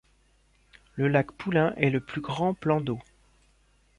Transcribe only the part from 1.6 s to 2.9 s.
est le plus grand plan